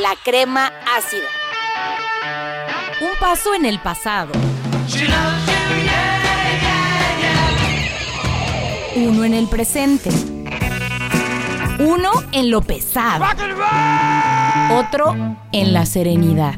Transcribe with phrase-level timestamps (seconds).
[0.00, 1.26] la crema ácida.
[3.00, 4.30] Un paso en el pasado.
[8.94, 10.10] Uno en el presente.
[11.80, 13.24] Uno en lo pesado.
[14.72, 15.16] Otro
[15.52, 16.54] en la serenidad.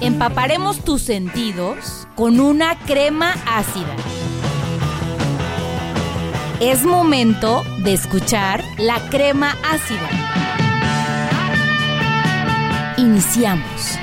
[0.00, 3.96] Empaparemos tus sentidos con una crema ácida.
[6.60, 10.25] Es momento de escuchar la crema ácida.
[13.16, 13.96] Iniciamos.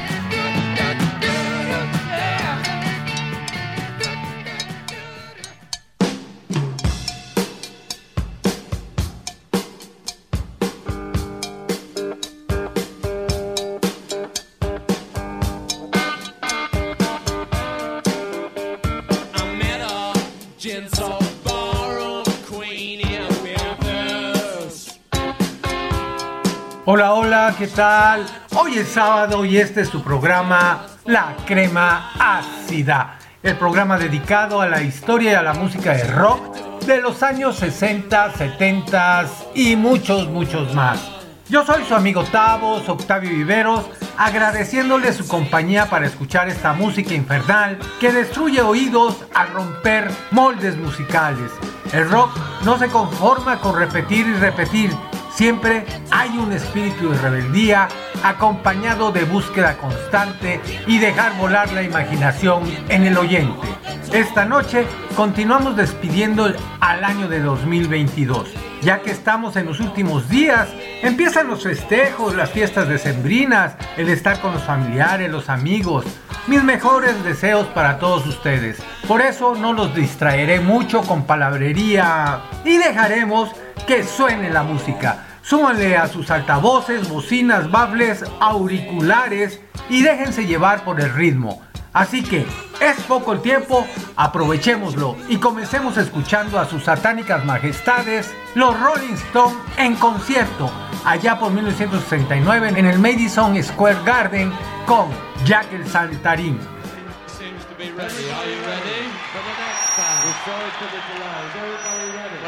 [26.85, 28.42] Hola, hola, ¿qué tal?
[28.63, 34.67] Hoy es sábado y este es tu programa La Crema Ácida, el programa dedicado a
[34.67, 40.29] la historia y a la música de rock de los años 60, 70 y muchos,
[40.29, 41.11] muchos más.
[41.49, 43.85] Yo soy su amigo Tavos, Octavio Viveros,
[44.17, 51.51] agradeciéndole su compañía para escuchar esta música infernal que destruye oídos al romper moldes musicales.
[51.91, 52.31] El rock
[52.63, 54.89] no se conforma con repetir y repetir,
[55.33, 57.87] Siempre hay un espíritu de rebeldía
[58.23, 63.67] acompañado de búsqueda constante y dejar volar la imaginación en el oyente.
[64.13, 64.85] Esta noche
[65.15, 68.49] continuamos despidiendo al año de 2022.
[68.81, 70.69] Ya que estamos en los últimos días,
[71.01, 76.05] empiezan los festejos, las fiestas decembrinas, el estar con los familiares, los amigos.
[76.47, 78.83] Mis mejores deseos para todos ustedes.
[79.07, 83.51] Por eso no los distraeré mucho con palabrería y dejaremos
[83.87, 85.32] que suene la música.
[85.43, 91.61] Súmanle a sus altavoces, bocinas, baffles, auriculares y déjense llevar por el ritmo.
[91.91, 92.45] Así que
[92.79, 93.85] es poco el tiempo,
[94.15, 100.71] aprovechémoslo y comencemos escuchando a sus satánicas majestades, los Rolling Stones en concierto,
[101.03, 104.51] allá por 1969 en el Madison Square Garden
[104.87, 105.09] con
[105.45, 106.57] Jack el Saltarín.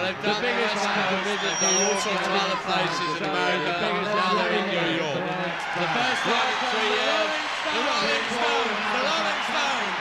[0.06, 3.90] They've done the biggest crowd visit to all sorts of other places in America, the
[3.90, 5.18] biggest now they're in New York.
[5.18, 7.34] The first one in three years,
[7.66, 9.98] the Rolling Stones, the Rolling Stones.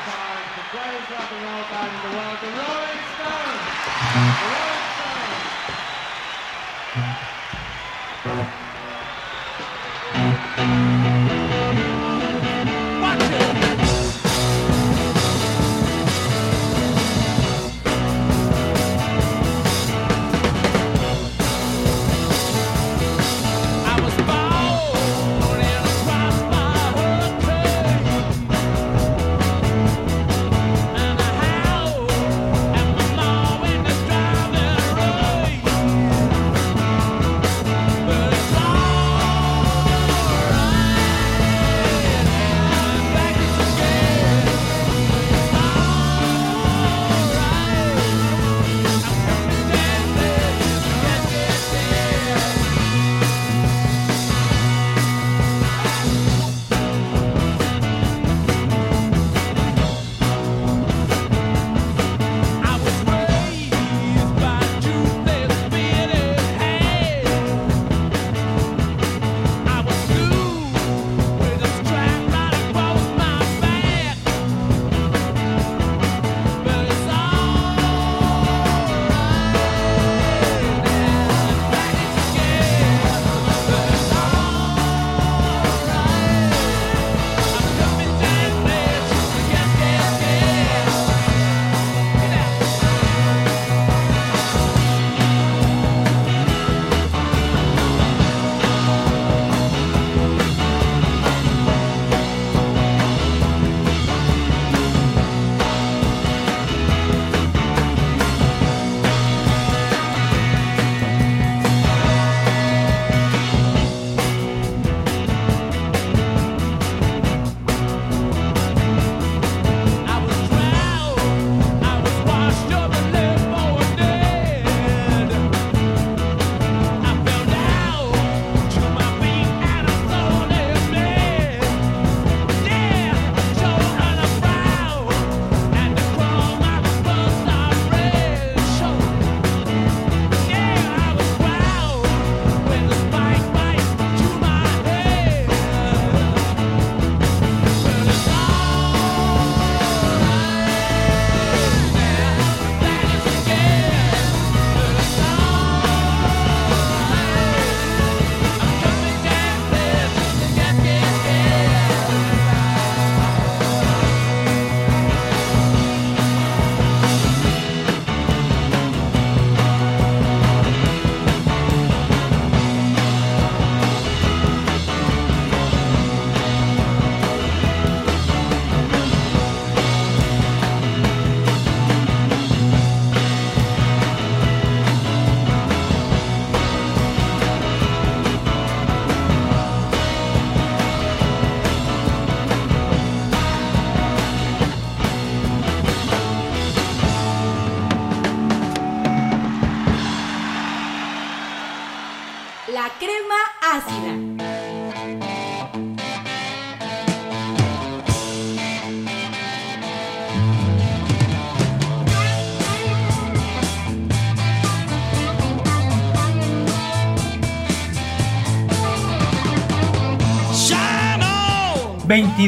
[0.60, 3.64] The greatest rock and roll band in the world, the Rolling Stones.
[4.12, 4.84] The Rolling
[6.94, 7.33] La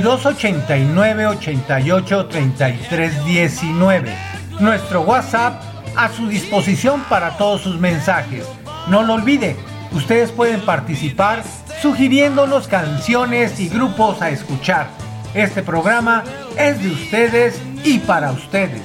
[0.07, 4.15] 2289 88 33 19.
[4.61, 5.61] Nuestro WhatsApp
[5.97, 8.47] a su disposición para todos sus mensajes.
[8.87, 9.57] No lo olvide,
[9.91, 11.43] ustedes pueden participar
[11.83, 14.87] sugiriéndonos canciones y grupos a escuchar.
[15.35, 16.23] Este programa
[16.57, 18.83] es de ustedes y para ustedes.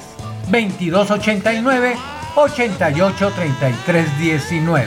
[0.50, 1.94] 2289
[2.34, 4.86] 88 33 19.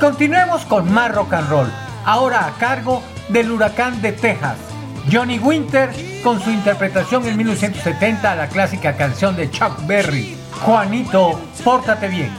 [0.00, 1.72] Continuemos con más rock and roll,
[2.04, 4.56] ahora a cargo del huracán de Texas.
[5.10, 5.90] Johnny Winter
[6.22, 12.32] con su interpretación en 1970 a la clásica canción de Chuck Berry, Juanito, pórtate bien.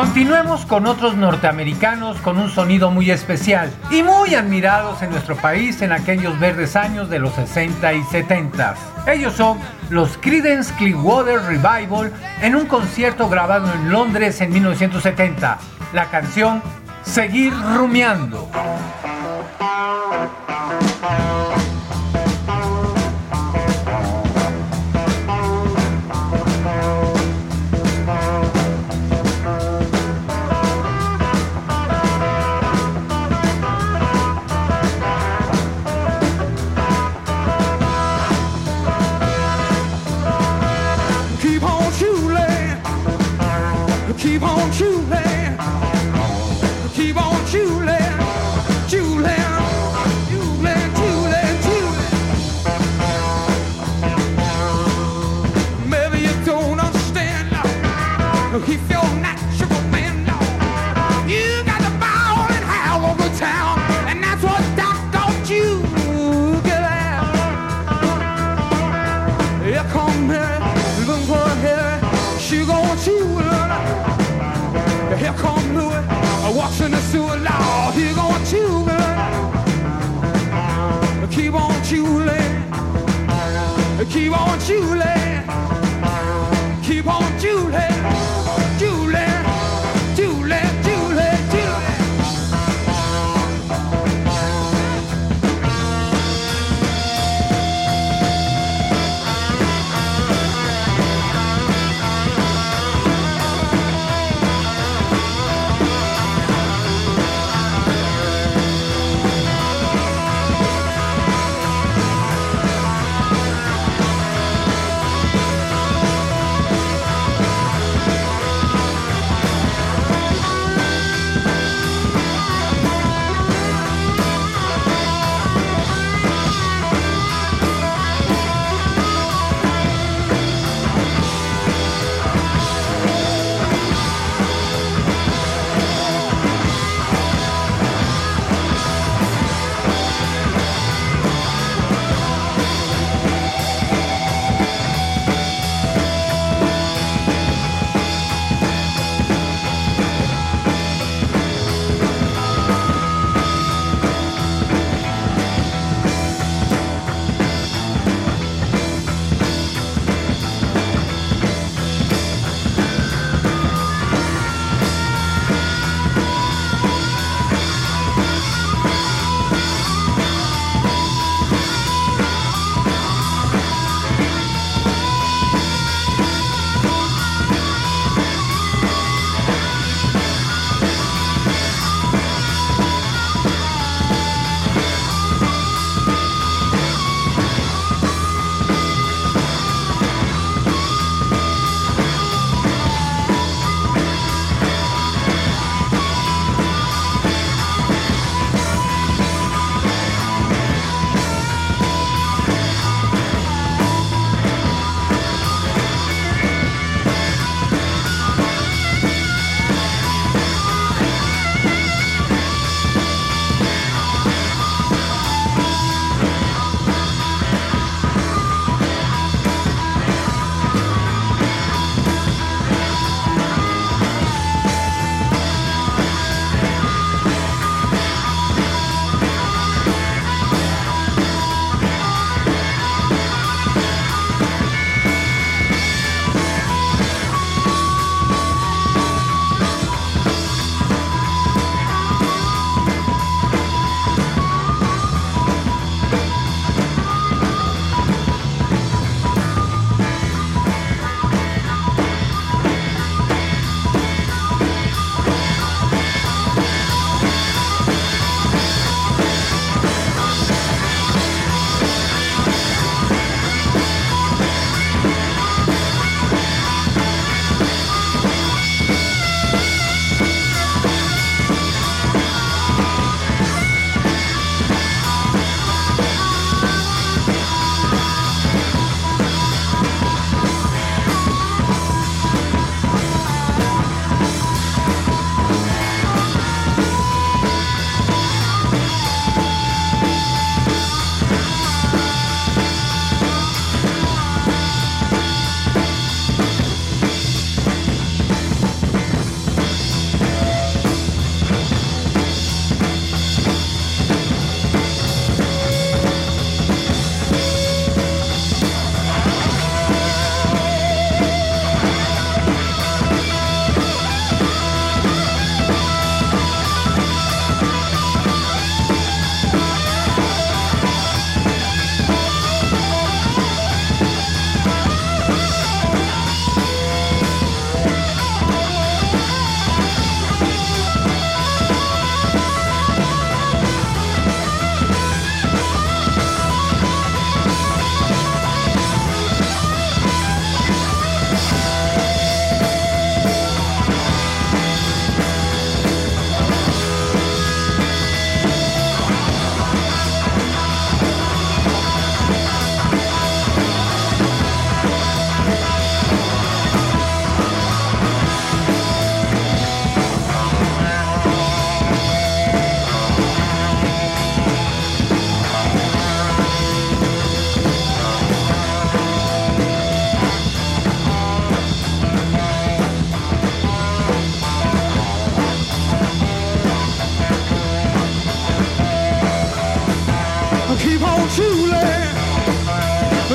[0.00, 5.82] Continuemos con otros norteamericanos con un sonido muy especial y muy admirados en nuestro país
[5.82, 8.76] en aquellos verdes años de los 60 y 70.
[9.06, 9.58] Ellos son
[9.90, 15.58] los Creedence Clearwater Revival en un concierto grabado en Londres en 1970.
[15.92, 16.62] La canción
[17.02, 18.48] Seguir rumiando.
[44.20, 45.19] keep on shooting.
[84.80, 85.19] you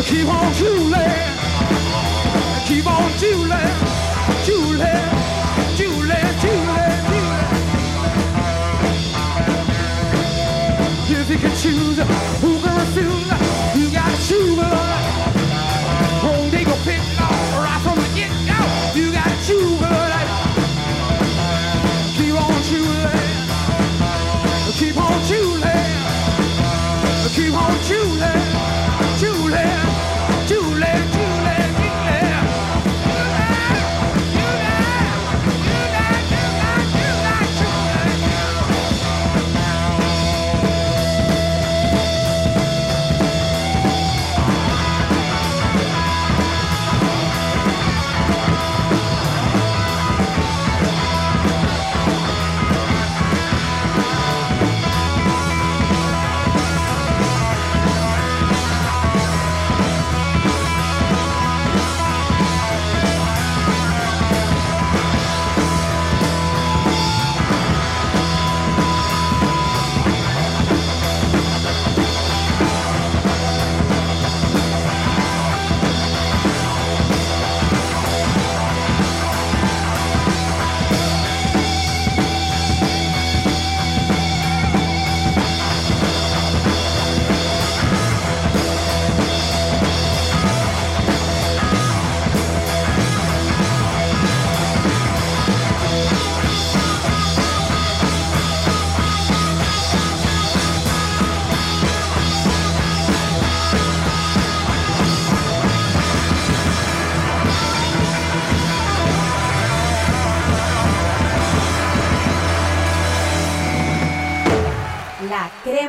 [0.05, 0.97] Keep on Julie.
[2.67, 3.71] Keep on Julie.
[4.45, 5.01] Julie.
[5.75, 6.21] Julie.
[6.41, 6.91] Julie.
[7.09, 7.35] Julie.
[11.09, 11.97] If you could choose,
[12.41, 13.31] who can refuse?
[13.75, 14.59] You gotta choose.
[16.21, 17.01] Home they go pick
[17.57, 18.99] right from the get go.
[18.99, 19.84] You gotta choose,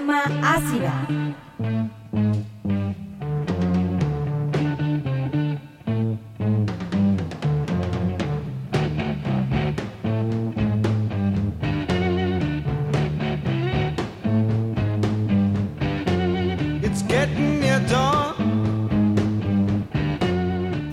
[0.08, 0.92] Ácida.
[16.82, 18.36] It's getting near dawn.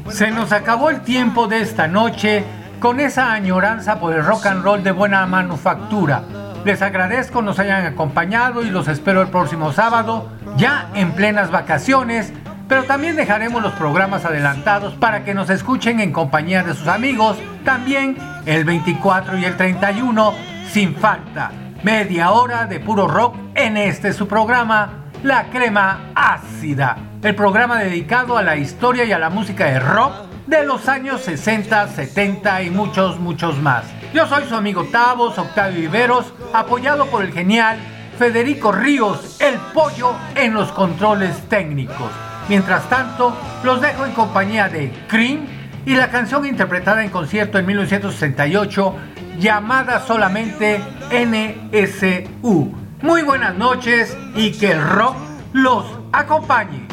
[0.10, 2.44] Se nos acabó el tiempo de esta noche
[2.80, 6.43] con esa añoranza por el rock and roll de buena manufactura.
[6.66, 12.32] Les agradezco nos hayan acompañado y los espero el próximo sábado, ya en plenas vacaciones,
[12.70, 17.38] pero también dejaremos los programas adelantados para que nos escuchen en compañía de sus amigos,
[17.66, 20.34] también el 24 y el 31,
[20.72, 21.52] sin falta.
[21.84, 28.38] Media hora de puro rock en este su programa, La Crema Ácida, el programa dedicado
[28.38, 30.14] a la historia y a la música de rock
[30.48, 33.84] de los años 60, 70 y muchos, muchos más.
[34.14, 37.80] Yo soy su amigo Tavos, Octavio Viveros, apoyado por el genial
[38.20, 42.12] Federico Ríos, el pollo en los controles técnicos.
[42.48, 45.48] Mientras tanto, los dejo en compañía de Cream
[45.84, 48.96] y la canción interpretada en concierto en 1968
[49.40, 52.72] llamada solamente NSU.
[53.02, 55.16] Muy buenas noches y que el rock
[55.54, 56.93] los acompañe.